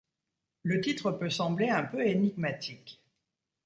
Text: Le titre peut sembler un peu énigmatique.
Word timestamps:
Le 0.63 0.81
titre 0.81 1.11
peut 1.11 1.29
sembler 1.29 1.69
un 1.69 1.83
peu 1.83 2.03
énigmatique. 2.03 3.03